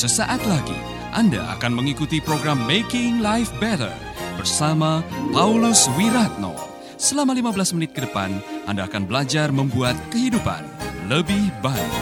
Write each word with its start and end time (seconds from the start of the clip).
Sesaat 0.00 0.40
lagi 0.48 0.80
Anda 1.12 1.44
akan 1.60 1.76
mengikuti 1.76 2.24
program 2.24 2.64
Making 2.64 3.20
Life 3.20 3.52
Better 3.60 3.92
bersama 4.40 5.04
Paulus 5.28 5.92
Wiratno. 5.92 6.56
Selama 6.96 7.36
15 7.36 7.76
menit 7.76 7.92
ke 7.92 8.08
depan, 8.08 8.32
Anda 8.64 8.88
akan 8.88 9.04
belajar 9.04 9.52
membuat 9.52 10.00
kehidupan 10.08 10.64
lebih 11.04 11.52
baik. 11.60 11.92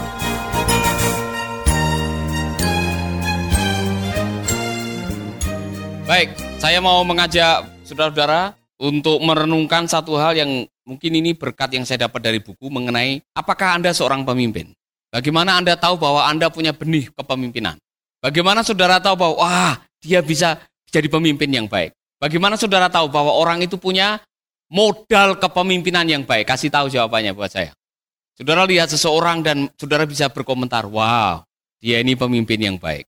Baik, 6.07 6.39
saya 6.63 6.79
mau 6.79 7.03
mengajak 7.03 7.67
saudara-saudara 7.83 8.55
untuk 8.79 9.19
merenungkan 9.27 9.91
satu 9.91 10.15
hal 10.23 10.39
yang 10.39 10.71
mungkin 10.87 11.19
ini 11.19 11.35
berkat 11.35 11.75
yang 11.75 11.83
saya 11.83 12.07
dapat 12.07 12.31
dari 12.31 12.39
buku 12.39 12.71
mengenai 12.71 13.27
apakah 13.35 13.75
Anda 13.75 13.91
seorang 13.91 14.23
pemimpin. 14.23 14.71
Bagaimana 15.11 15.59
Anda 15.59 15.75
tahu 15.75 15.99
bahwa 15.99 16.31
Anda 16.31 16.47
punya 16.47 16.71
benih 16.71 17.11
kepemimpinan? 17.11 17.75
Bagaimana 18.19 18.67
saudara 18.67 18.99
tahu 18.99 19.15
bahwa 19.15 19.35
wah, 19.39 19.75
dia 20.03 20.19
bisa 20.19 20.59
jadi 20.91 21.07
pemimpin 21.07 21.47
yang 21.51 21.71
baik? 21.71 21.95
Bagaimana 22.19 22.59
saudara 22.59 22.91
tahu 22.91 23.07
bahwa 23.07 23.31
orang 23.31 23.63
itu 23.63 23.79
punya 23.79 24.19
modal 24.67 25.39
kepemimpinan 25.39 26.03
yang 26.03 26.27
baik? 26.27 26.51
Kasih 26.51 26.67
tahu 26.67 26.91
jawabannya 26.91 27.31
buat 27.31 27.55
saya. 27.55 27.71
Saudara 28.35 28.67
lihat 28.67 28.91
seseorang 28.91 29.43
dan 29.43 29.71
saudara 29.79 30.03
bisa 30.03 30.27
berkomentar, 30.31 30.87
wow, 30.87 31.47
dia 31.79 32.03
ini 32.03 32.19
pemimpin 32.19 32.59
yang 32.59 32.77
baik. 32.79 33.07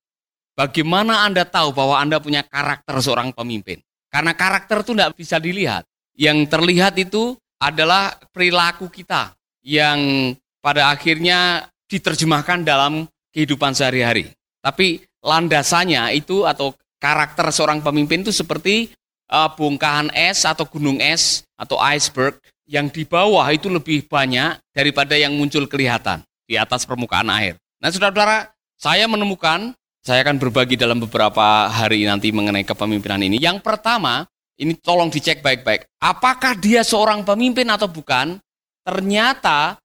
Bagaimana 0.54 1.26
Anda 1.26 1.42
tahu 1.46 1.74
bahwa 1.74 1.98
Anda 1.98 2.22
punya 2.22 2.46
karakter 2.46 2.98
seorang 3.02 3.34
pemimpin? 3.34 3.82
Karena 4.10 4.34
karakter 4.34 4.82
itu 4.82 4.94
tidak 4.94 5.14
bisa 5.14 5.38
dilihat. 5.38 5.86
Yang 6.14 6.50
terlihat 6.50 6.94
itu 6.98 7.38
adalah 7.62 8.18
perilaku 8.34 8.90
kita 8.90 9.34
yang 9.62 10.32
pada 10.58 10.90
akhirnya 10.90 11.66
diterjemahkan 11.86 12.62
dalam 12.62 13.06
kehidupan 13.34 13.74
sehari-hari. 13.74 14.30
Tapi 14.60 15.00
landasannya 15.24 16.16
itu 16.16 16.44
atau 16.44 16.76
karakter 17.00 17.48
seorang 17.48 17.80
pemimpin 17.80 18.20
itu 18.20 18.32
seperti 18.32 18.92
uh, 19.32 19.48
bongkahan 19.56 20.12
es 20.12 20.44
atau 20.44 20.68
gunung 20.68 21.00
es 21.00 21.44
atau 21.56 21.80
iceberg 21.80 22.36
yang 22.68 22.86
di 22.92 23.02
bawah 23.02 23.44
itu 23.50 23.66
lebih 23.66 24.06
banyak 24.06 24.60
daripada 24.70 25.18
yang 25.18 25.34
muncul 25.34 25.66
kelihatan 25.66 26.22
di 26.46 26.54
atas 26.54 26.86
permukaan 26.86 27.26
air. 27.32 27.58
Nah, 27.80 27.90
saudara-saudara, 27.90 28.52
saya 28.76 29.08
menemukan 29.10 29.74
saya 30.00 30.24
akan 30.24 30.40
berbagi 30.40 30.80
dalam 30.80 30.96
beberapa 30.96 31.68
hari 31.68 32.08
nanti 32.08 32.32
mengenai 32.32 32.64
kepemimpinan 32.64 33.20
ini. 33.20 33.36
Yang 33.36 33.60
pertama, 33.60 34.24
ini 34.56 34.72
tolong 34.76 35.12
dicek 35.12 35.44
baik-baik. 35.44 35.88
Apakah 36.00 36.56
dia 36.56 36.80
seorang 36.80 37.20
pemimpin 37.20 37.68
atau 37.68 37.84
bukan? 37.84 38.40
Ternyata 38.80 39.76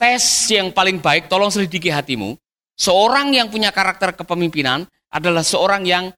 tes 0.00 0.24
yang 0.48 0.72
paling 0.72 1.04
baik, 1.04 1.28
tolong 1.28 1.52
selidiki 1.52 1.92
hatimu. 1.92 2.32
Seorang 2.78 3.34
yang 3.34 3.50
punya 3.50 3.74
karakter 3.74 4.14
kepemimpinan 4.14 4.86
adalah 5.10 5.42
seorang 5.42 5.82
yang 5.82 6.14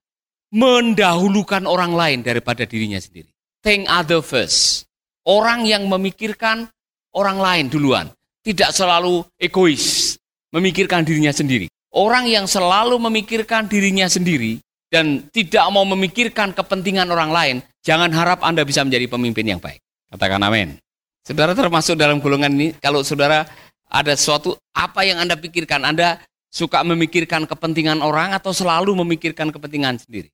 mendahulukan 0.52 1.64
orang 1.64 1.96
lain 1.96 2.18
daripada 2.20 2.68
dirinya 2.68 3.00
sendiri. 3.00 3.32
Think 3.64 3.88
other 3.88 4.20
first. 4.20 4.84
Orang 5.24 5.64
yang 5.64 5.88
memikirkan 5.88 6.68
orang 7.16 7.38
lain 7.40 7.66
duluan. 7.72 8.12
Tidak 8.40 8.72
selalu 8.72 9.24
egois, 9.36 10.16
memikirkan 10.52 11.04
dirinya 11.04 11.32
sendiri. 11.32 11.68
Orang 11.92 12.24
yang 12.24 12.48
selalu 12.48 12.96
memikirkan 12.96 13.68
dirinya 13.68 14.08
sendiri 14.08 14.60
dan 14.88 15.28
tidak 15.28 15.64
mau 15.68 15.84
memikirkan 15.84 16.56
kepentingan 16.56 17.06
orang 17.12 17.30
lain, 17.30 17.56
jangan 17.84 18.08
harap 18.10 18.40
Anda 18.40 18.64
bisa 18.64 18.80
menjadi 18.80 19.06
pemimpin 19.12 19.44
yang 19.44 19.60
baik. 19.60 19.78
Katakan 20.10 20.40
amin. 20.42 20.80
Saudara 21.20 21.52
termasuk 21.52 22.00
dalam 22.00 22.18
golongan 22.18 22.50
ini, 22.56 22.68
kalau 22.80 23.04
saudara 23.04 23.44
ada 23.90 24.12
sesuatu, 24.16 24.56
apa 24.72 25.04
yang 25.04 25.20
Anda 25.20 25.36
pikirkan? 25.36 25.84
Anda 25.84 26.18
suka 26.50 26.82
memikirkan 26.82 27.46
kepentingan 27.46 28.02
orang 28.02 28.34
atau 28.34 28.50
selalu 28.50 28.92
memikirkan 29.06 29.48
kepentingan 29.54 30.02
sendiri? 30.02 30.28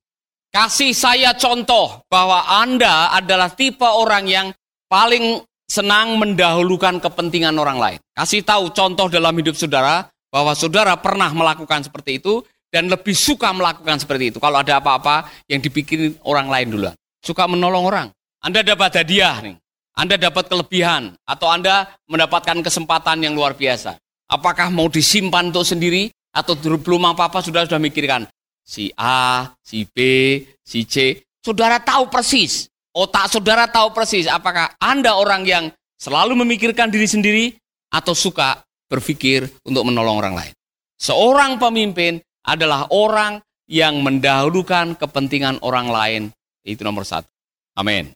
Kasih 0.49 0.91
saya 0.91 1.37
contoh 1.37 2.01
bahwa 2.09 2.43
Anda 2.49 3.13
adalah 3.13 3.53
tipe 3.53 3.85
orang 3.85 4.25
yang 4.25 4.47
paling 4.89 5.45
senang 5.67 6.15
mendahulukan 6.17 6.97
kepentingan 6.97 7.53
orang 7.59 7.77
lain. 7.77 7.99
Kasih 8.15 8.41
tahu 8.41 8.73
contoh 8.73 9.11
dalam 9.11 9.35
hidup 9.37 9.53
saudara 9.53 10.07
bahwa 10.31 10.55
saudara 10.55 10.95
pernah 10.97 11.29
melakukan 11.29 11.85
seperti 11.85 12.23
itu 12.23 12.41
dan 12.71 12.87
lebih 12.87 13.15
suka 13.15 13.51
melakukan 13.51 13.99
seperti 13.99 14.35
itu. 14.35 14.39
Kalau 14.39 14.63
ada 14.63 14.79
apa-apa 14.79 15.27
yang 15.51 15.59
dipikirin 15.59 16.15
orang 16.23 16.47
lain 16.47 16.67
duluan. 16.71 16.95
Suka 17.23 17.47
menolong 17.47 17.83
orang. 17.83 18.07
Anda 18.39 18.63
dapat 18.63 19.03
hadiah 19.03 19.43
nih. 19.43 19.55
Anda 19.97 20.15
dapat 20.15 20.45
kelebihan 20.45 21.17
atau 21.25 21.49
Anda 21.49 21.89
mendapatkan 22.05 22.61
kesempatan 22.61 23.17
yang 23.25 23.33
luar 23.33 23.57
biasa. 23.57 23.97
Apakah 24.27 24.67
mau 24.67 24.91
disimpan 24.91 25.49
untuk 25.49 25.63
sendiri 25.63 26.11
atau 26.35 26.53
belum 26.59 27.15
apa-apa 27.15 27.39
sudah 27.39 27.63
sudah 27.63 27.79
mikirkan 27.79 28.27
si 28.67 28.91
A, 28.99 29.47
si 29.63 29.87
B, 29.87 29.97
si 30.59 30.83
C. 30.83 31.23
Saudara 31.39 31.79
tahu 31.79 32.11
persis. 32.11 32.67
Otak 32.91 33.31
saudara 33.31 33.69
tahu 33.71 33.95
persis 33.95 34.27
apakah 34.27 34.75
Anda 34.81 35.15
orang 35.15 35.47
yang 35.47 35.65
selalu 35.95 36.43
memikirkan 36.43 36.91
diri 36.91 37.07
sendiri 37.07 37.45
atau 37.93 38.11
suka 38.11 38.59
berpikir 38.91 39.47
untuk 39.63 39.87
menolong 39.87 40.19
orang 40.19 40.35
lain. 40.35 40.53
Seorang 40.97 41.61
pemimpin 41.61 42.19
adalah 42.43 42.89
orang 42.89 43.39
yang 43.69 44.01
mendahulukan 44.01 44.97
kepentingan 44.97 45.61
orang 45.61 45.87
lain. 45.87 46.21
Itu 46.65 46.83
nomor 46.83 47.05
satu. 47.05 47.29
Amin. 47.77 48.11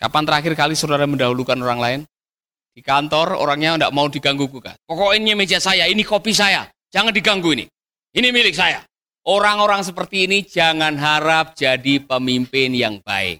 Kapan 0.00 0.24
terakhir 0.26 0.52
kali 0.58 0.74
saudara 0.74 1.06
mendahulukan 1.06 1.58
orang 1.60 1.78
lain? 1.78 2.00
Di 2.72 2.80
kantor 2.80 3.36
orangnya 3.36 3.76
tidak 3.76 3.92
mau 3.92 4.08
diganggu 4.08 4.48
gugat. 4.48 4.80
Pokoknya 4.88 5.36
meja 5.36 5.60
saya, 5.60 5.84
ini 5.84 6.00
kopi 6.00 6.32
saya. 6.32 6.64
Jangan 6.88 7.12
diganggu 7.12 7.52
ini. 7.52 7.68
Ini 8.16 8.28
milik 8.32 8.56
saya. 8.56 8.80
Orang-orang 9.28 9.84
seperti 9.84 10.24
ini 10.24 10.42
jangan 10.42 10.96
harap 10.96 11.54
jadi 11.54 12.00
pemimpin 12.02 12.72
yang 12.72 12.98
baik. 13.04 13.38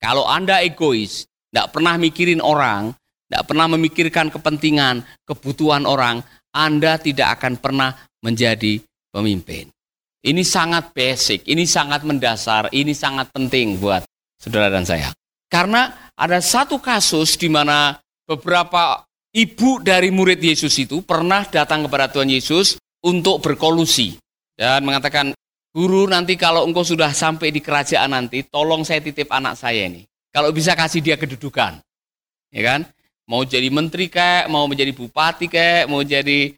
Kalau 0.00 0.28
Anda 0.28 0.62
egois, 0.62 1.28
tidak 1.50 1.72
pernah 1.74 1.98
mikirin 1.98 2.38
orang, 2.38 2.94
tidak 3.26 3.42
pernah 3.48 3.66
memikirkan 3.74 4.30
kepentingan, 4.30 5.02
kebutuhan 5.26 5.84
orang, 5.84 6.22
Anda 6.54 6.96
tidak 7.00 7.40
akan 7.40 7.58
pernah 7.58 7.96
menjadi 8.22 8.80
pemimpin. 9.10 9.68
Ini 10.20 10.44
sangat 10.44 10.92
basic, 10.92 11.48
ini 11.48 11.64
sangat 11.64 12.04
mendasar, 12.04 12.68
ini 12.76 12.92
sangat 12.92 13.32
penting 13.32 13.80
buat 13.80 14.04
saudara 14.36 14.68
dan 14.68 14.84
saya. 14.84 15.10
Karena 15.50 16.12
ada 16.14 16.38
satu 16.38 16.78
kasus 16.78 17.34
di 17.34 17.48
mana 17.48 17.98
beberapa 18.30 19.02
ibu 19.34 19.82
dari 19.82 20.14
murid 20.14 20.38
Yesus 20.38 20.70
itu 20.78 21.02
pernah 21.02 21.42
datang 21.42 21.90
kepada 21.90 22.06
Tuhan 22.06 22.30
Yesus 22.30 22.78
untuk 23.02 23.42
berkolusi 23.42 24.14
dan 24.54 24.86
mengatakan, 24.86 25.34
"Guru, 25.74 26.06
nanti 26.06 26.38
kalau 26.38 26.62
engkau 26.62 26.86
sudah 26.86 27.10
sampai 27.10 27.50
di 27.50 27.58
kerajaan 27.58 28.14
nanti, 28.14 28.46
tolong 28.46 28.86
saya 28.86 29.02
titip 29.02 29.26
anak 29.34 29.58
saya 29.58 29.90
ini. 29.90 30.06
Kalau 30.30 30.54
bisa 30.54 30.78
kasih 30.78 31.02
dia 31.02 31.18
kedudukan." 31.18 31.82
Ya 32.50 32.62
kan? 32.66 32.82
mau 33.30 33.46
jadi 33.46 33.70
menteri 33.70 34.10
kayak, 34.10 34.50
mau 34.50 34.66
menjadi 34.66 34.90
bupati 34.90 35.46
kayak, 35.46 35.86
mau 35.86 36.02
jadi 36.02 36.50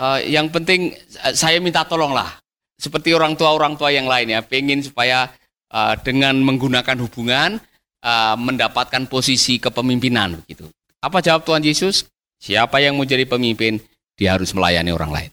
uh, 0.00 0.18
yang 0.24 0.48
penting 0.48 0.96
saya 1.36 1.60
minta 1.60 1.84
tolong 1.84 2.16
lah. 2.16 2.40
Seperti 2.80 3.12
orang 3.12 3.36
tua 3.36 3.52
orang 3.52 3.76
tua 3.76 3.92
yang 3.92 4.08
lain 4.08 4.32
ya, 4.32 4.40
pengen 4.40 4.80
supaya 4.80 5.28
uh, 5.68 5.92
dengan 6.00 6.40
menggunakan 6.40 6.96
hubungan 7.04 7.60
uh, 8.00 8.36
mendapatkan 8.40 9.04
posisi 9.12 9.60
kepemimpinan 9.60 10.40
begitu. 10.40 10.72
Apa 11.00 11.24
jawab 11.24 11.44
Tuhan 11.46 11.62
Yesus? 11.64 12.08
Siapa 12.36 12.80
yang 12.80 13.00
mau 13.00 13.08
jadi 13.08 13.24
pemimpin, 13.24 13.80
dia 14.16 14.36
harus 14.36 14.52
melayani 14.52 14.92
orang 14.92 15.12
lain. 15.12 15.30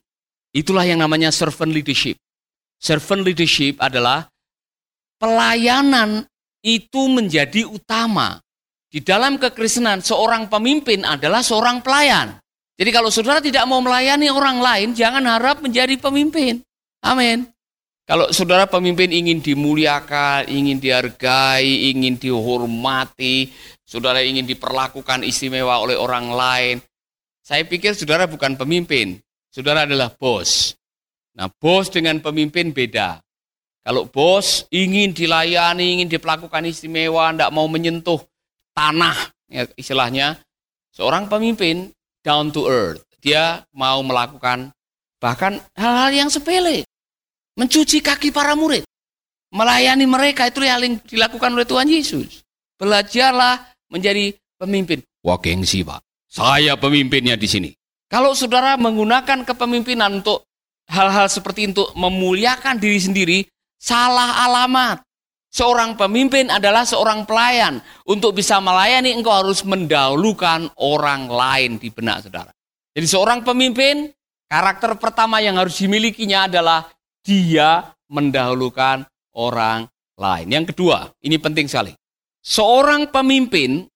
Itulah 0.54 0.86
yang 0.86 1.02
namanya 1.02 1.34
servant 1.34 1.74
leadership. 1.74 2.16
Servant 2.80 3.24
leadership 3.26 3.80
adalah 3.80 4.28
pelayanan 5.18 6.28
itu 6.64 7.12
menjadi 7.12 7.68
utama 7.68 8.44
di 8.94 9.02
dalam 9.02 9.42
kekristenan, 9.42 10.06
seorang 10.06 10.46
pemimpin 10.54 11.02
adalah 11.02 11.42
seorang 11.42 11.82
pelayan. 11.82 12.38
Jadi 12.78 12.90
kalau 12.94 13.10
saudara 13.10 13.42
tidak 13.42 13.66
mau 13.66 13.82
melayani 13.82 14.30
orang 14.30 14.62
lain, 14.62 14.88
jangan 14.94 15.26
harap 15.26 15.66
menjadi 15.66 15.98
pemimpin. 15.98 16.62
Amin. 17.02 17.50
Kalau 18.04 18.28
saudara 18.36 18.68
pemimpin 18.68 19.16
ingin 19.16 19.40
dimuliakan, 19.40 20.52
ingin 20.52 20.76
dihargai, 20.84 21.96
ingin 21.96 22.20
dihormati, 22.20 23.48
saudara 23.88 24.20
ingin 24.20 24.44
diperlakukan 24.44 25.24
istimewa 25.24 25.80
oleh 25.80 25.96
orang 25.96 26.28
lain, 26.36 26.76
saya 27.40 27.64
pikir 27.64 27.96
saudara 27.96 28.28
bukan 28.28 28.60
pemimpin, 28.60 29.24
saudara 29.48 29.88
adalah 29.88 30.12
bos. 30.12 30.76
Nah, 31.32 31.48
bos 31.48 31.88
dengan 31.88 32.20
pemimpin 32.20 32.76
beda. 32.76 33.24
Kalau 33.84 34.08
bos 34.08 34.68
ingin 34.68 35.16
dilayani, 35.16 36.00
ingin 36.00 36.12
diperlakukan 36.12 36.68
istimewa, 36.68 37.32
tidak 37.32 37.52
mau 37.56 37.72
menyentuh 37.72 38.20
tanah 38.76 39.16
ya, 39.48 39.64
istilahnya 39.78 40.42
seorang 40.90 41.30
pemimpin 41.30 41.94
down 42.26 42.50
to 42.50 42.66
earth 42.66 43.06
dia 43.22 43.64
mau 43.72 44.02
melakukan 44.02 44.74
bahkan 45.22 45.62
hal-hal 45.78 46.12
yang 46.12 46.30
sepele 46.30 46.84
mencuci 47.60 48.02
kaki 48.02 48.30
para 48.34 48.54
murid 48.54 48.86
melayani 49.54 50.10
mereka 50.10 50.50
itu 50.50 50.62
yang 50.66 50.98
dilakukan 51.06 51.54
oleh 51.54 51.68
Tuhan 51.68 51.88
Yesus 51.90 52.42
belajarlah 52.78 53.74
menjadi 53.90 54.34
pemimpin 54.58 55.02
wah 55.22 55.38
gengsi 55.38 55.86
pak 55.86 56.02
saya 56.30 56.74
pemimpinnya 56.78 57.38
di 57.38 57.46
sini 57.46 57.70
kalau 58.14 58.38
saudara 58.38 58.78
menggunakan 58.78 59.42
kepemimpinan 59.42 60.22
untuk 60.22 60.46
hal-hal 60.86 61.26
seperti 61.32 61.72
untuk 61.72 61.90
memuliakan 61.98 62.78
diri 62.78 63.00
sendiri 63.00 63.40
salah 63.82 64.46
alamat. 64.46 65.02
Seorang 65.54 65.94
pemimpin 65.94 66.50
adalah 66.50 66.82
seorang 66.82 67.30
pelayan. 67.30 67.78
Untuk 68.10 68.38
bisa 68.38 68.58
melayani 68.58 69.14
engkau 69.14 69.34
harus 69.34 69.62
mendahulukan 69.62 70.74
orang 70.82 71.30
lain 71.30 71.78
di 71.78 71.94
benak 71.94 72.26
saudara. 72.26 72.50
Jadi 72.94 73.06
seorang 73.06 73.46
pemimpin, 73.46 74.10
karakter 74.50 74.98
pertama 74.98 75.42
yang 75.46 75.62
harus 75.62 75.78
dimilikinya 75.78 76.50
adalah 76.50 76.90
dia 77.24 77.96
mendahulukan 78.12 79.08
orang 79.34 79.90
lain. 80.20 80.48
Yang 80.52 80.76
kedua, 80.76 81.10
ini 81.26 81.40
penting 81.40 81.66
sekali. 81.66 81.96
Seorang 82.44 83.10
pemimpin 83.10 83.88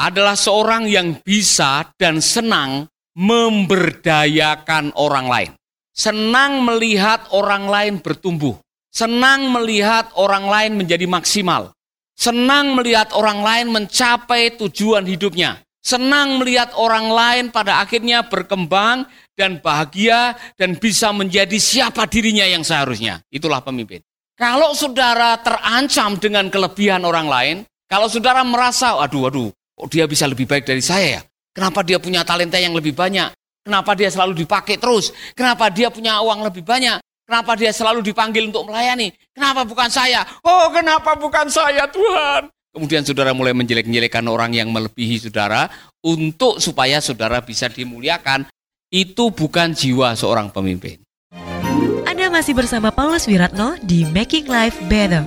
adalah 0.00 0.34
seorang 0.34 0.88
yang 0.88 1.20
bisa 1.20 1.86
dan 2.00 2.24
senang 2.24 2.88
memberdayakan 3.16 4.96
orang 4.96 5.26
lain. 5.28 5.52
Senang 5.92 6.64
melihat 6.64 7.24
orang 7.32 7.68
lain 7.68 7.94
bertumbuh 8.04 8.56
senang 8.96 9.52
melihat 9.52 10.08
orang 10.16 10.48
lain 10.48 10.72
menjadi 10.80 11.04
maksimal, 11.04 11.76
senang 12.16 12.72
melihat 12.72 13.12
orang 13.12 13.44
lain 13.44 13.66
mencapai 13.68 14.56
tujuan 14.56 15.04
hidupnya, 15.04 15.60
senang 15.84 16.40
melihat 16.40 16.72
orang 16.80 17.12
lain 17.12 17.44
pada 17.52 17.84
akhirnya 17.84 18.24
berkembang 18.24 19.04
dan 19.36 19.60
bahagia 19.60 20.34
dan 20.56 20.74
bisa 20.80 21.12
menjadi 21.12 21.54
siapa 21.60 22.08
dirinya 22.08 22.48
yang 22.48 22.64
seharusnya. 22.64 23.20
Itulah 23.28 23.60
pemimpin. 23.60 24.00
Kalau 24.36 24.72
saudara 24.72 25.36
terancam 25.40 26.16
dengan 26.16 26.48
kelebihan 26.48 27.04
orang 27.04 27.28
lain, 27.28 27.56
kalau 27.88 28.08
saudara 28.10 28.42
merasa, 28.42 28.96
aduh, 28.98 29.28
aduh, 29.28 29.48
kok 29.52 29.88
dia 29.92 30.08
bisa 30.08 30.26
lebih 30.26 30.48
baik 30.48 30.66
dari 30.66 30.82
saya 30.82 31.20
ya? 31.20 31.22
Kenapa 31.56 31.80
dia 31.84 31.96
punya 31.96 32.20
talenta 32.24 32.60
yang 32.60 32.76
lebih 32.76 32.92
banyak? 32.92 33.32
Kenapa 33.64 33.96
dia 33.96 34.12
selalu 34.12 34.44
dipakai 34.44 34.76
terus? 34.76 35.12
Kenapa 35.32 35.72
dia 35.72 35.88
punya 35.88 36.20
uang 36.20 36.44
lebih 36.44 36.66
banyak? 36.66 37.00
Kenapa 37.26 37.58
dia 37.58 37.74
selalu 37.74 38.04
dipanggil 38.06 38.46
untuk 38.46 38.70
melayani? 38.70 39.10
Kenapa 39.34 39.66
bukan 39.66 39.90
saya? 39.90 40.22
Oh, 40.46 40.70
kenapa 40.70 41.18
bukan 41.18 41.50
saya, 41.50 41.82
Tuhan? 41.90 42.46
Kemudian 42.70 43.02
saudara 43.02 43.32
mulai 43.32 43.56
menjelek-jelekan 43.56 44.22
orang 44.28 44.52
yang 44.52 44.68
melebihi 44.68 45.16
saudara 45.26 45.66
untuk 46.04 46.60
supaya 46.60 47.00
saudara 47.00 47.40
bisa 47.40 47.66
dimuliakan. 47.72 48.46
Itu 48.86 49.34
bukan 49.34 49.74
jiwa 49.74 50.14
seorang 50.14 50.54
pemimpin. 50.54 51.02
Anda 52.06 52.30
masih 52.30 52.54
bersama 52.54 52.94
Paulus 52.94 53.26
Wiratno 53.26 53.74
di 53.82 54.06
Making 54.06 54.46
Life 54.46 54.78
Better. 54.86 55.26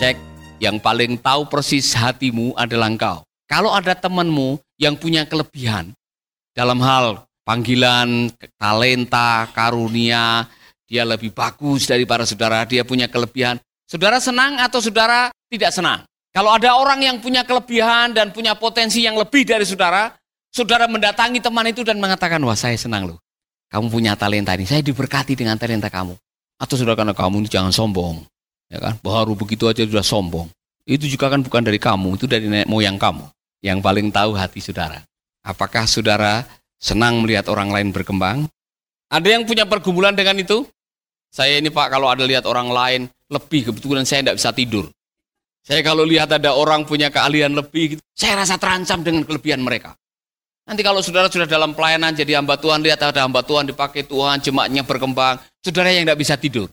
Cek, 0.00 0.16
yang 0.56 0.80
paling 0.80 1.20
tahu 1.20 1.52
persis 1.52 1.92
hatimu 1.92 2.56
adalah 2.56 2.88
engkau. 2.88 3.20
Kalau 3.44 3.76
ada 3.76 3.92
temanmu 3.92 4.56
yang 4.80 4.96
punya 4.96 5.28
kelebihan, 5.28 5.92
dalam 6.56 6.80
hal 6.80 7.28
panggilan, 7.44 8.32
talenta, 8.56 9.52
karunia, 9.52 10.48
dia 10.88 11.04
lebih 11.04 11.36
bagus 11.36 11.84
daripada 11.84 12.24
saudara, 12.24 12.64
dia 12.64 12.88
punya 12.88 13.04
kelebihan. 13.04 13.60
Saudara 13.84 14.16
senang 14.16 14.56
atau 14.56 14.80
saudara 14.80 15.28
tidak 15.52 15.76
senang? 15.76 16.08
Kalau 16.30 16.54
ada 16.54 16.78
orang 16.78 17.02
yang 17.02 17.16
punya 17.18 17.42
kelebihan 17.42 18.14
dan 18.14 18.30
punya 18.30 18.54
potensi 18.54 19.02
yang 19.02 19.18
lebih 19.18 19.42
dari 19.42 19.66
saudara, 19.66 20.14
saudara 20.54 20.86
mendatangi 20.86 21.42
teman 21.42 21.66
itu 21.66 21.82
dan 21.82 21.98
mengatakan, 21.98 22.38
wah 22.46 22.54
saya 22.54 22.78
senang 22.78 23.10
loh. 23.10 23.18
Kamu 23.70 23.90
punya 23.90 24.14
talenta 24.14 24.54
ini, 24.54 24.66
saya 24.66 24.82
diberkati 24.82 25.34
dengan 25.34 25.58
talenta 25.58 25.90
kamu. 25.90 26.14
Atau 26.58 26.78
saudara 26.78 26.98
karena 26.98 27.14
kamu 27.14 27.46
ini 27.46 27.48
jangan 27.50 27.74
sombong. 27.74 28.22
Ya 28.70 28.78
kan? 28.78 28.94
Baru 29.02 29.34
begitu 29.34 29.66
aja 29.66 29.82
sudah 29.82 30.06
sombong. 30.06 30.46
Itu 30.86 31.10
juga 31.10 31.30
kan 31.30 31.42
bukan 31.42 31.66
dari 31.66 31.78
kamu, 31.82 32.18
itu 32.18 32.26
dari 32.30 32.46
nenek 32.46 32.70
moyang 32.70 32.98
kamu. 32.98 33.26
Yang 33.62 33.78
paling 33.82 34.06
tahu 34.14 34.30
hati 34.38 34.62
saudara. 34.62 35.02
Apakah 35.42 35.86
saudara 35.90 36.46
senang 36.78 37.22
melihat 37.22 37.50
orang 37.50 37.74
lain 37.74 37.90
berkembang? 37.90 38.46
Ada 39.10 39.38
yang 39.38 39.42
punya 39.46 39.66
pergumulan 39.66 40.14
dengan 40.14 40.38
itu? 40.38 40.62
Saya 41.30 41.58
ini 41.58 41.70
Pak, 41.70 41.90
kalau 41.90 42.10
ada 42.10 42.22
lihat 42.26 42.46
orang 42.46 42.70
lain 42.70 43.00
lebih, 43.30 43.70
kebetulan 43.70 44.02
saya 44.06 44.22
tidak 44.22 44.38
bisa 44.38 44.50
tidur. 44.54 44.86
Saya 45.70 45.86
kalau 45.86 46.02
lihat 46.02 46.34
ada 46.34 46.50
orang 46.58 46.82
punya 46.82 47.14
keahlian 47.14 47.54
lebih, 47.54 47.94
gitu, 47.94 48.02
saya 48.10 48.42
rasa 48.42 48.58
terancam 48.58 49.06
dengan 49.06 49.22
kelebihan 49.22 49.62
mereka. 49.62 49.94
Nanti 50.66 50.82
kalau 50.82 50.98
saudara 50.98 51.30
sudah 51.30 51.46
dalam 51.46 51.78
pelayanan 51.78 52.10
jadi 52.10 52.42
hamba 52.42 52.58
Tuhan, 52.58 52.82
lihat 52.82 52.98
ada 52.98 53.22
hamba 53.22 53.46
Tuhan 53.46 53.70
dipakai 53.70 54.02
Tuhan, 54.02 54.42
jemaatnya 54.42 54.82
berkembang, 54.82 55.38
saudara 55.62 55.94
yang 55.94 56.10
tidak 56.10 56.18
bisa 56.18 56.34
tidur. 56.34 56.66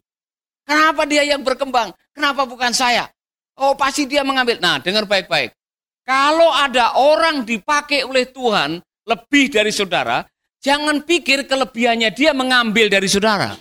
Kenapa 0.66 1.06
dia 1.06 1.22
yang 1.30 1.46
berkembang? 1.46 1.94
Kenapa 2.10 2.50
bukan 2.50 2.74
saya? 2.74 3.06
Oh 3.62 3.78
pasti 3.78 4.10
dia 4.10 4.26
mengambil. 4.26 4.58
Nah 4.58 4.82
dengar 4.82 5.06
baik-baik. 5.06 5.54
Kalau 6.02 6.50
ada 6.50 6.98
orang 6.98 7.46
dipakai 7.46 8.02
oleh 8.02 8.26
Tuhan 8.34 8.82
lebih 9.06 9.46
dari 9.54 9.70
saudara, 9.70 10.26
jangan 10.60 11.06
pikir 11.06 11.46
kelebihannya 11.46 12.10
dia 12.18 12.34
mengambil 12.34 12.90
dari 12.90 13.06
saudara. 13.06 13.54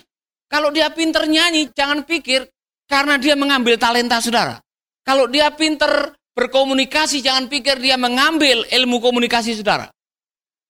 Kalau 0.49 0.73
dia 0.73 0.89
pinter 0.89 1.29
nyanyi, 1.29 1.69
jangan 1.77 2.01
pikir 2.01 2.49
karena 2.89 3.21
dia 3.21 3.37
mengambil 3.37 3.77
talenta 3.77 4.17
saudara. 4.17 4.59
Kalau 5.07 5.31
dia 5.31 5.47
pinter 5.55 6.11
berkomunikasi, 6.35 7.23
jangan 7.23 7.47
pikir 7.47 7.79
dia 7.79 7.95
mengambil 7.95 8.67
ilmu 8.67 8.99
komunikasi 8.99 9.55
saudara. 9.55 9.87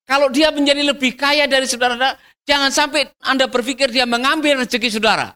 Kalau 0.06 0.30
dia 0.30 0.54
menjadi 0.54 0.86
lebih 0.86 1.18
kaya 1.18 1.50
dari 1.50 1.66
saudara, 1.66 2.13
jangan 2.45 2.69
sampai 2.69 3.10
Anda 3.25 3.50
berpikir 3.50 3.89
dia 3.89 4.06
mengambil 4.06 4.62
rezeki 4.62 4.94
saudara. 4.94 5.34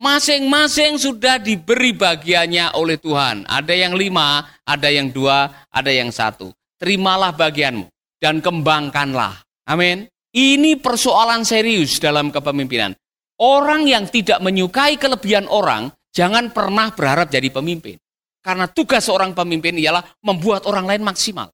Masing-masing 0.00 0.96
sudah 0.96 1.36
diberi 1.36 1.92
bagiannya 1.92 2.72
oleh 2.80 2.96
Tuhan. 2.96 3.44
Ada 3.44 3.76
yang 3.76 3.92
lima, 3.92 4.48
ada 4.64 4.88
yang 4.88 5.12
dua, 5.12 5.68
ada 5.68 5.92
yang 5.92 6.08
satu. 6.08 6.48
Terimalah 6.80 7.36
bagianmu 7.36 7.84
dan 8.16 8.40
kembangkanlah. 8.40 9.44
Amin. 9.68 10.08
Ini 10.32 10.80
persoalan 10.80 11.44
serius 11.44 12.00
dalam 12.00 12.32
kepemimpinan. 12.32 12.96
Orang 13.36 13.84
yang 13.84 14.08
tidak 14.08 14.40
menyukai 14.40 14.96
kelebihan 14.96 15.44
orang, 15.44 15.92
jangan 16.16 16.48
pernah 16.48 16.88
berharap 16.96 17.28
jadi 17.28 17.52
pemimpin. 17.52 18.00
Karena 18.40 18.64
tugas 18.68 19.04
seorang 19.04 19.36
pemimpin 19.36 19.76
ialah 19.76 20.00
membuat 20.24 20.64
orang 20.64 20.88
lain 20.88 21.04
maksimal. 21.04 21.52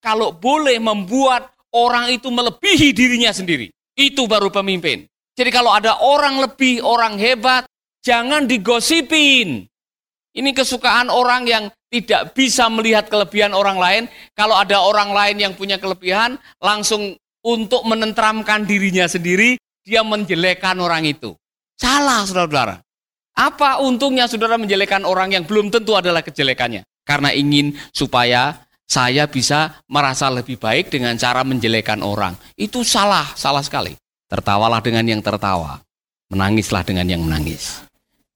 Kalau 0.00 0.36
boleh 0.36 0.76
membuat 0.76 1.52
orang 1.72 2.12
itu 2.12 2.28
melebihi 2.28 2.92
dirinya 2.92 3.32
sendiri, 3.32 3.72
itu 3.96 4.28
baru 4.28 4.52
pemimpin. 4.52 5.08
Jadi 5.36 5.50
kalau 5.52 5.72
ada 5.72 5.96
orang 6.04 6.44
lebih, 6.44 6.84
orang 6.84 7.16
hebat, 7.16 7.64
Jangan 8.00 8.48
digosipin. 8.48 9.68
Ini 10.30 10.50
kesukaan 10.56 11.12
orang 11.12 11.44
yang 11.44 11.64
tidak 11.92 12.32
bisa 12.32 12.70
melihat 12.72 13.10
kelebihan 13.12 13.52
orang 13.52 13.76
lain. 13.76 14.02
Kalau 14.32 14.56
ada 14.56 14.80
orang 14.80 15.12
lain 15.12 15.36
yang 15.36 15.52
punya 15.52 15.76
kelebihan, 15.76 16.40
langsung 16.62 17.18
untuk 17.44 17.84
menentramkan 17.84 18.64
dirinya 18.64 19.04
sendiri, 19.04 19.60
dia 19.84 20.00
menjelekan 20.00 20.80
orang 20.80 21.04
itu. 21.04 21.36
Salah, 21.76 22.24
saudara-saudara. 22.24 22.80
Apa 23.40 23.80
untungnya 23.80 24.28
saudara 24.28 24.60
menjelekan 24.60 25.08
orang 25.08 25.32
yang 25.32 25.48
belum 25.48 25.72
tentu 25.72 25.96
adalah 25.96 26.20
kejelekannya? 26.20 26.84
Karena 27.08 27.32
ingin 27.32 27.72
supaya 27.88 28.68
saya 28.84 29.24
bisa 29.24 29.80
merasa 29.88 30.28
lebih 30.28 30.60
baik 30.60 30.92
dengan 30.92 31.16
cara 31.16 31.40
menjelekan 31.40 32.04
orang. 32.04 32.36
Itu 32.52 32.84
salah, 32.84 33.32
salah 33.32 33.64
sekali. 33.64 33.96
Tertawalah 34.28 34.84
dengan 34.84 35.08
yang 35.08 35.24
tertawa. 35.24 35.80
Menangislah 36.28 36.84
dengan 36.84 37.08
yang 37.08 37.24
menangis. 37.24 37.80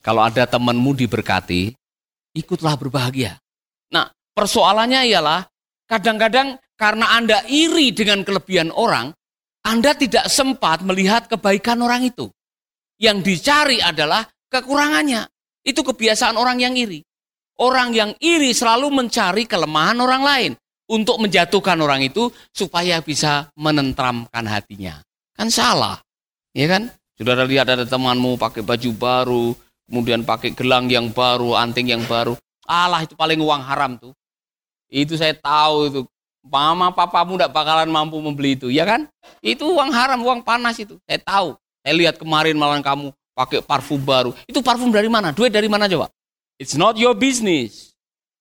Kalau 0.00 0.24
ada 0.24 0.48
temanmu 0.48 0.96
diberkati, 0.96 1.76
ikutlah 2.32 2.74
berbahagia. 2.80 3.36
Nah, 3.92 4.08
persoalannya 4.32 5.04
ialah 5.04 5.44
kadang-kadang 5.84 6.56
karena 6.80 7.12
Anda 7.12 7.44
iri 7.44 7.92
dengan 7.92 8.24
kelebihan 8.24 8.72
orang, 8.72 9.12
Anda 9.68 9.92
tidak 9.92 10.32
sempat 10.32 10.80
melihat 10.80 11.28
kebaikan 11.28 11.84
orang 11.84 12.08
itu. 12.08 12.32
Yang 12.98 13.18
dicari 13.22 13.78
adalah 13.84 14.33
kekurangannya. 14.54 15.26
Itu 15.66 15.82
kebiasaan 15.82 16.38
orang 16.38 16.62
yang 16.62 16.78
iri. 16.78 17.02
Orang 17.58 17.90
yang 17.94 18.14
iri 18.22 18.54
selalu 18.54 18.90
mencari 18.94 19.46
kelemahan 19.50 19.98
orang 19.98 20.22
lain 20.22 20.52
untuk 20.90 21.18
menjatuhkan 21.22 21.78
orang 21.80 22.04
itu 22.04 22.30
supaya 22.50 23.00
bisa 23.00 23.50
menentramkan 23.58 24.44
hatinya. 24.46 25.00
Kan 25.34 25.50
salah. 25.50 25.98
Ya 26.54 26.70
kan? 26.70 26.90
Saudara 27.14 27.46
lihat 27.46 27.70
ada 27.70 27.86
temanmu 27.86 28.34
pakai 28.38 28.66
baju 28.66 28.90
baru, 28.94 29.46
kemudian 29.86 30.26
pakai 30.26 30.50
gelang 30.50 30.90
yang 30.90 31.14
baru, 31.14 31.54
anting 31.54 31.94
yang 31.94 32.02
baru. 32.06 32.34
Allah 32.66 33.06
itu 33.06 33.14
paling 33.14 33.38
uang 33.38 33.62
haram 33.62 33.94
tuh. 33.98 34.12
Itu 34.90 35.14
saya 35.18 35.34
tahu 35.34 35.76
itu. 35.90 36.00
Mama 36.44 36.92
papamu 36.92 37.40
tidak 37.40 37.56
bakalan 37.56 37.88
mampu 37.88 38.20
membeli 38.20 38.52
itu, 38.52 38.68
ya 38.68 38.84
kan? 38.84 39.08
Itu 39.40 39.72
uang 39.72 39.88
haram, 39.94 40.20
uang 40.20 40.44
panas 40.44 40.76
itu. 40.76 41.00
Saya 41.08 41.16
tahu. 41.22 41.56
Saya 41.80 41.94
lihat 41.96 42.20
kemarin 42.20 42.52
malam 42.58 42.84
kamu 42.84 43.14
pakai 43.34 43.60
parfum 43.60 44.00
baru. 44.00 44.32
Itu 44.46 44.62
parfum 44.62 44.94
dari 44.94 45.10
mana? 45.10 45.34
Duit 45.34 45.50
dari 45.50 45.66
mana 45.66 45.90
coba? 45.90 46.08
It's 46.56 46.78
not 46.78 46.94
your 46.94 47.18
business. 47.18 47.92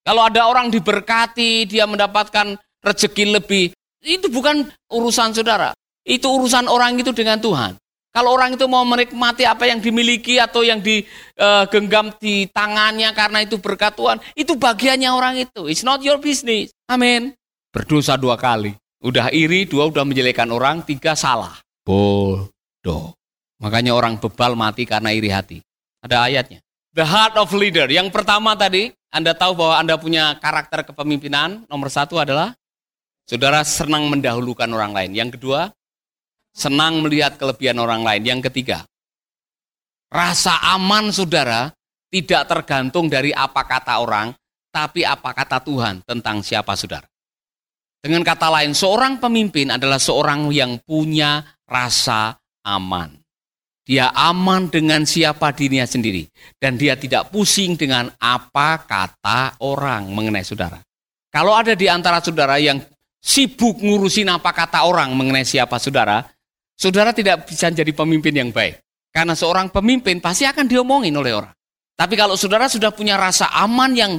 Kalau 0.06 0.30
ada 0.30 0.46
orang 0.46 0.70
diberkati, 0.70 1.66
dia 1.66 1.90
mendapatkan 1.90 2.60
rezeki 2.84 3.40
lebih, 3.40 3.72
itu 4.04 4.28
bukan 4.28 4.68
urusan 4.92 5.34
saudara. 5.34 5.72
Itu 6.04 6.28
urusan 6.36 6.68
orang 6.68 7.00
itu 7.00 7.16
dengan 7.16 7.40
Tuhan. 7.40 7.80
Kalau 8.14 8.36
orang 8.38 8.54
itu 8.54 8.70
mau 8.70 8.86
menikmati 8.86 9.42
apa 9.42 9.66
yang 9.66 9.82
dimiliki 9.82 10.38
atau 10.38 10.62
yang 10.62 10.84
digenggam 10.84 12.14
di 12.22 12.46
tangannya 12.52 13.10
karena 13.16 13.42
itu 13.42 13.58
berkat 13.58 13.98
Tuhan, 13.98 14.22
itu 14.38 14.54
bagiannya 14.54 15.10
orang 15.10 15.40
itu. 15.42 15.66
It's 15.66 15.82
not 15.82 16.04
your 16.06 16.22
business. 16.22 16.70
Amin. 16.86 17.34
Berdosa 17.74 18.14
dua 18.20 18.38
kali. 18.38 18.76
Udah 19.02 19.34
iri, 19.34 19.66
dua 19.66 19.90
udah 19.90 20.06
menjelekan 20.06 20.52
orang, 20.54 20.86
tiga 20.86 21.18
salah. 21.18 21.58
Bodoh. 21.82 23.18
Makanya 23.63 23.96
orang 23.96 24.20
bebal 24.20 24.60
mati 24.60 24.84
karena 24.84 25.15
iri 25.15 25.32
hati. 25.32 25.63
Ada 26.03 26.27
ayatnya. 26.27 26.60
The 26.91 27.08
heart 27.08 27.39
of 27.39 27.55
leader. 27.55 27.88
Yang 27.88 28.12
pertama 28.12 28.60
tadi, 28.60 28.91
Anda 29.08 29.32
tahu 29.32 29.55
bahwa 29.55 29.79
Anda 29.79 29.96
punya 29.96 30.36
karakter 30.36 30.84
kepemimpinan. 30.84 31.63
Nomor 31.72 31.88
satu 31.88 32.20
adalah 32.20 32.51
saudara 33.24 33.63
senang 33.63 34.12
mendahulukan 34.12 34.67
orang 34.67 34.91
lain. 34.91 35.15
Yang 35.15 35.39
kedua, 35.39 35.72
senang 36.51 37.00
melihat 37.00 37.39
kelebihan 37.39 37.79
orang 37.79 38.03
lain. 38.03 38.27
Yang 38.27 38.51
ketiga, 38.51 38.84
rasa 40.12 40.60
aman 40.75 41.15
saudara 41.15 41.72
tidak 42.12 42.46
tergantung 42.51 43.08
dari 43.08 43.32
apa 43.32 43.63
kata 43.63 44.03
orang, 44.03 44.36
tapi 44.75 45.08
apa 45.08 45.32
kata 45.32 45.63
Tuhan 45.63 46.03
tentang 46.03 46.43
siapa 46.43 46.75
saudara. 46.75 47.08
Dengan 48.03 48.27
kata 48.27 48.51
lain, 48.51 48.75
seorang 48.75 49.24
pemimpin 49.24 49.72
adalah 49.72 49.96
seorang 49.96 50.51
yang 50.51 50.75
punya 50.84 51.48
rasa 51.63 52.36
aman. 52.67 53.23
Dia 53.84 54.16
aman 54.16 54.72
dengan 54.72 55.04
siapa 55.04 55.52
dirinya 55.52 55.84
sendiri. 55.84 56.24
Dan 56.56 56.80
dia 56.80 56.96
tidak 56.96 57.36
pusing 57.36 57.75
dengan 57.75 58.08
apa 58.20 58.88
kata 58.88 59.60
orang 59.60 60.08
mengenai 60.08 60.48
saudara. 60.48 60.80
Kalau 61.28 61.52
ada 61.52 61.75
di 61.75 61.92
antara 61.92 62.24
saudara 62.24 62.56
yang 62.62 62.80
sibuk 63.20 63.84
ngurusin 63.84 64.32
apa 64.32 64.56
kata 64.56 64.88
orang 64.88 65.12
mengenai 65.12 65.44
siapa 65.44 65.80
saudara, 65.80 66.24
saudara 66.80 67.12
tidak 67.12 67.44
bisa 67.48 67.68
jadi 67.72 67.92
pemimpin 67.92 68.32
yang 68.32 68.50
baik. 68.56 68.80
Karena 69.13 69.36
seorang 69.36 69.70
pemimpin 69.70 70.24
pasti 70.24 70.48
akan 70.48 70.66
diomongin 70.66 71.13
oleh 71.13 71.36
orang. 71.36 71.54
Tapi 71.94 72.18
kalau 72.18 72.34
saudara 72.34 72.66
sudah 72.66 72.90
punya 72.90 73.20
rasa 73.20 73.52
aman 73.54 73.94
yang 73.94 74.13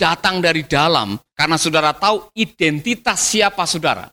datang 0.00 0.40
dari 0.40 0.64
dalam, 0.64 1.20
karena 1.36 1.60
saudara 1.60 1.92
tahu 1.92 2.32
identitas 2.32 3.20
siapa 3.20 3.68
saudara, 3.68 4.08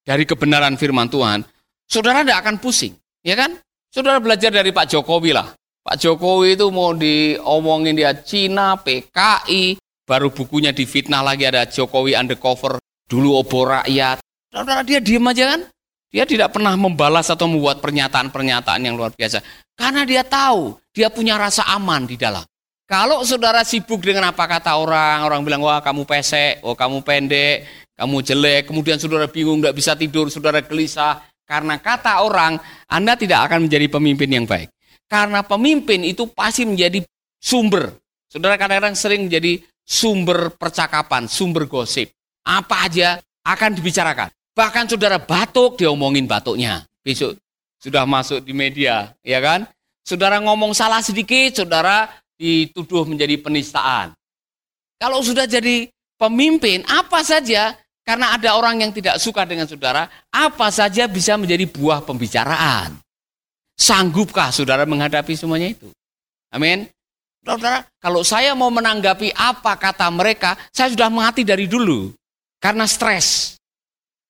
dari 0.00 0.24
kebenaran 0.24 0.80
firman 0.80 1.12
Tuhan, 1.12 1.44
saudara 1.84 2.24
tidak 2.24 2.40
akan 2.40 2.56
pusing. 2.56 2.96
Ya 3.20 3.36
kan? 3.36 3.60
Saudara 3.96 4.20
belajar 4.20 4.52
dari 4.52 4.76
Pak 4.76 4.92
Jokowi 4.92 5.32
lah. 5.32 5.56
Pak 5.56 5.96
Jokowi 5.96 6.52
itu 6.52 6.68
mau 6.68 6.92
diomongin 6.92 7.96
dia 7.96 8.12
Cina, 8.12 8.76
PKI, 8.76 9.80
baru 10.04 10.28
bukunya 10.28 10.68
difitnah 10.68 11.24
lagi 11.24 11.48
ada 11.48 11.64
Jokowi 11.64 12.12
undercover, 12.12 12.76
dulu 13.08 13.40
obor 13.40 13.72
rakyat. 13.72 14.20
Saudara 14.52 14.84
dia 14.84 15.00
diem 15.00 15.24
aja 15.24 15.56
kan? 15.56 15.64
Dia 16.12 16.28
tidak 16.28 16.52
pernah 16.52 16.76
membalas 16.76 17.32
atau 17.32 17.48
membuat 17.48 17.80
pernyataan-pernyataan 17.80 18.84
yang 18.84 19.00
luar 19.00 19.16
biasa. 19.16 19.40
Karena 19.72 20.04
dia 20.04 20.20
tahu, 20.20 20.76
dia 20.92 21.08
punya 21.08 21.40
rasa 21.40 21.64
aman 21.64 22.04
di 22.04 22.20
dalam. 22.20 22.44
Kalau 22.84 23.24
saudara 23.24 23.64
sibuk 23.64 24.04
dengan 24.04 24.28
apa 24.28 24.44
kata 24.44 24.76
orang, 24.76 25.24
orang 25.24 25.40
bilang, 25.40 25.64
wah 25.64 25.80
kamu 25.80 26.04
pesek, 26.04 26.60
oh 26.68 26.76
kamu 26.76 27.00
pendek, 27.00 27.64
kamu 27.96 28.20
jelek, 28.20 28.68
kemudian 28.68 29.00
saudara 29.00 29.24
bingung, 29.24 29.64
tidak 29.64 29.72
bisa 29.72 29.96
tidur, 29.96 30.28
saudara 30.28 30.60
gelisah, 30.60 31.24
karena 31.46 31.78
kata 31.78 32.26
orang, 32.26 32.58
Anda 32.90 33.14
tidak 33.14 33.46
akan 33.46 33.70
menjadi 33.70 33.86
pemimpin 33.86 34.28
yang 34.28 34.44
baik. 34.44 34.68
Karena 35.06 35.46
pemimpin 35.46 36.02
itu 36.02 36.26
pasti 36.26 36.66
menjadi 36.66 37.00
sumber. 37.38 37.94
Saudara 38.26 38.58
kadang-kadang 38.58 38.98
sering 38.98 39.30
menjadi 39.30 39.62
sumber 39.86 40.50
percakapan, 40.58 41.30
sumber 41.30 41.70
gosip. 41.70 42.10
Apa 42.42 42.90
aja 42.90 43.22
akan 43.46 43.78
dibicarakan. 43.78 44.28
Bahkan 44.50 44.90
saudara 44.90 45.22
batuk, 45.22 45.78
dia 45.78 45.86
omongin 45.94 46.26
batuknya. 46.26 46.82
Besok 47.06 47.38
sudah 47.78 48.02
masuk 48.02 48.42
di 48.42 48.50
media, 48.50 49.14
ya 49.22 49.38
kan? 49.38 49.62
Saudara 50.02 50.42
ngomong 50.42 50.74
salah 50.74 50.98
sedikit, 50.98 51.62
saudara 51.62 52.10
dituduh 52.34 53.06
menjadi 53.06 53.38
penistaan. 53.38 54.10
Kalau 54.98 55.22
sudah 55.22 55.46
jadi 55.46 55.86
pemimpin, 56.18 56.82
apa 56.88 57.22
saja 57.22 57.78
karena 58.06 58.38
ada 58.38 58.54
orang 58.54 58.86
yang 58.86 58.94
tidak 58.94 59.18
suka 59.18 59.42
dengan 59.42 59.66
saudara, 59.66 60.06
apa 60.30 60.70
saja 60.70 61.10
bisa 61.10 61.34
menjadi 61.34 61.66
buah 61.66 62.06
pembicaraan. 62.06 63.02
Sanggupkah 63.74 64.54
saudara 64.54 64.86
menghadapi 64.86 65.34
semuanya 65.34 65.74
itu? 65.74 65.90
Amin. 66.54 66.86
Saudara, 67.42 67.82
kalau 67.98 68.22
saya 68.22 68.54
mau 68.54 68.70
menanggapi 68.70 69.34
apa 69.34 69.74
kata 69.74 70.06
mereka, 70.14 70.54
saya 70.70 70.94
sudah 70.94 71.10
mati 71.10 71.42
dari 71.42 71.66
dulu. 71.66 72.14
Karena 72.62 72.86
stres. 72.86 73.58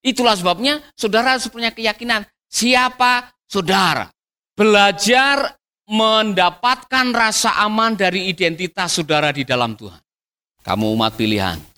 Itulah 0.00 0.40
sebabnya 0.40 0.80
saudara 0.96 1.36
harus 1.36 1.46
punya 1.52 1.68
keyakinan. 1.68 2.24
Siapa 2.48 3.28
saudara? 3.44 4.08
Belajar 4.56 5.52
mendapatkan 5.84 7.12
rasa 7.12 7.60
aman 7.60 7.92
dari 7.92 8.32
identitas 8.32 8.96
saudara 8.96 9.30
di 9.36 9.44
dalam 9.44 9.76
Tuhan. 9.76 10.00
Kamu 10.64 10.96
umat 10.96 11.12
pilihan. 11.12 11.75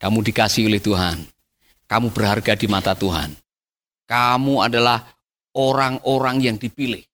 Kamu 0.00 0.24
dikasih 0.24 0.64
oleh 0.64 0.80
Tuhan. 0.80 1.20
Kamu 1.84 2.08
berharga 2.08 2.56
di 2.56 2.64
mata 2.64 2.96
Tuhan. 2.96 3.36
Kamu 4.08 4.64
adalah 4.64 5.04
orang-orang 5.52 6.40
yang 6.40 6.56
dipilih. 6.56 7.04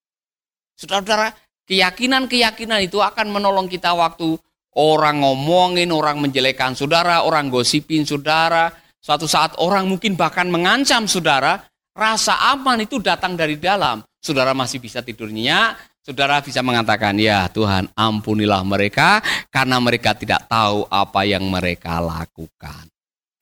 Saudara-saudara, 0.79 1.35
keyakinan-keyakinan 1.67 2.87
itu 2.87 3.03
akan 3.03 3.27
menolong 3.35 3.67
kita 3.67 3.91
waktu 3.91 4.39
orang 4.79 5.25
ngomongin, 5.25 5.91
orang 5.91 6.23
menjelekan 6.23 6.79
saudara, 6.79 7.27
orang 7.27 7.51
gosipin 7.51 8.07
saudara. 8.07 8.71
Suatu 9.03 9.27
saat 9.27 9.59
orang 9.59 9.91
mungkin 9.91 10.15
bahkan 10.15 10.47
mengancam 10.47 11.11
saudara, 11.11 11.67
rasa 11.91 12.39
aman 12.55 12.87
itu 12.87 13.03
datang 13.03 13.35
dari 13.35 13.59
dalam. 13.59 14.05
Saudara 14.23 14.55
masih 14.55 14.79
bisa 14.79 15.03
tidur 15.03 15.27
nyenyak, 15.27 15.75
Saudara 16.07 16.39
bisa 16.39 16.63
mengatakan, 16.63 17.19
ya 17.19 17.51
Tuhan 17.51 17.91
ampunilah 17.99 18.63
mereka 18.63 19.19
karena 19.51 19.83
mereka 19.83 20.15
tidak 20.15 20.47
tahu 20.47 20.87
apa 20.87 21.27
yang 21.27 21.43
mereka 21.51 21.99
lakukan. 21.99 22.87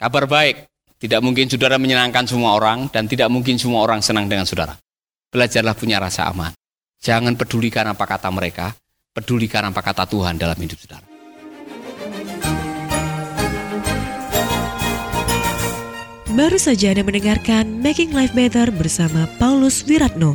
Kabar 0.00 0.24
baik, 0.24 0.64
tidak 0.96 1.20
mungkin 1.20 1.44
saudara 1.44 1.76
menyenangkan 1.76 2.24
semua 2.24 2.56
orang 2.56 2.88
dan 2.88 3.04
tidak 3.04 3.28
mungkin 3.28 3.60
semua 3.60 3.84
orang 3.84 4.00
senang 4.00 4.32
dengan 4.32 4.48
saudara. 4.48 4.80
Belajarlah 5.28 5.76
punya 5.76 6.00
rasa 6.00 6.24
aman. 6.32 6.56
Jangan 7.04 7.36
pedulikan 7.36 7.84
apa 7.84 8.08
kata 8.08 8.32
mereka, 8.32 8.72
pedulikan 9.12 9.68
apa 9.68 9.84
kata 9.84 10.08
Tuhan 10.08 10.40
dalam 10.40 10.56
hidup 10.56 10.80
saudara. 10.80 11.04
Baru 16.32 16.58
saja 16.58 16.96
Anda 16.96 17.04
mendengarkan 17.04 17.84
Making 17.84 18.10
Life 18.16 18.32
Better 18.32 18.72
bersama 18.72 19.28
Paulus 19.36 19.84
Wiratno. 19.84 20.34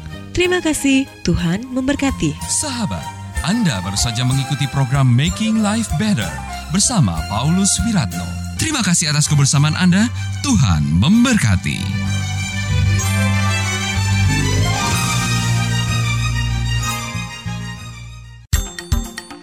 Terima 0.31 0.63
kasih, 0.63 1.03
Tuhan 1.27 1.67
memberkati. 1.75 2.31
Sahabat, 2.47 3.03
Anda 3.43 3.83
baru 3.83 3.99
saja 3.99 4.23
mengikuti 4.23 4.63
program 4.71 5.11
Making 5.11 5.59
Life 5.59 5.91
Better 5.99 6.31
bersama 6.71 7.19
Paulus 7.27 7.67
Wiratno. 7.83 8.23
Terima 8.55 8.79
kasih 8.79 9.11
atas 9.11 9.27
kebersamaan 9.27 9.75
Anda. 9.75 10.07
Tuhan 10.39 10.87
memberkati. 11.03 11.83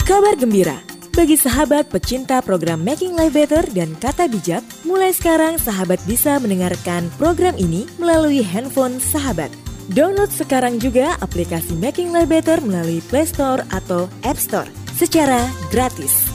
Kabar 0.09 0.40
gembira 0.40 0.80
bagi 1.12 1.37
sahabat 1.37 1.92
pecinta 1.92 2.40
program 2.40 2.80
Making 2.80 3.12
Life 3.12 3.37
Better 3.37 3.61
dan 3.76 3.92
Kata 4.00 4.25
Bijak, 4.25 4.64
mulai 4.88 5.12
sekarang 5.12 5.61
sahabat 5.61 6.00
bisa 6.09 6.40
mendengarkan 6.40 7.12
program 7.21 7.61
ini 7.61 7.85
melalui 8.00 8.40
handphone 8.40 8.97
sahabat. 8.97 9.68
Download 9.88 10.28
sekarang 10.28 10.76
juga 10.76 11.16
aplikasi 11.25 11.73
Making 11.73 12.12
Life 12.12 12.28
Better 12.28 12.61
melalui 12.61 13.00
Play 13.09 13.25
Store 13.25 13.64
atau 13.73 14.04
App 14.21 14.37
Store 14.37 14.68
secara 14.92 15.49
gratis. 15.73 16.27